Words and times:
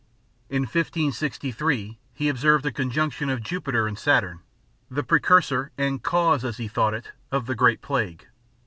In 0.49 0.63
1563 0.63 1.99
he 2.15 2.27
observed 2.27 2.65
a 2.65 2.71
conjunction 2.71 3.29
of 3.29 3.43
Jupiter 3.43 3.85
and 3.85 3.99
Saturn, 3.99 4.39
the 4.89 5.03
precursor, 5.03 5.69
and 5.77 6.01
cause 6.01 6.43
as 6.43 6.57
he 6.57 6.67
thought 6.67 6.95
it, 6.95 7.11
of 7.31 7.45
the 7.45 7.53
great 7.53 7.83
plague. 7.83 8.25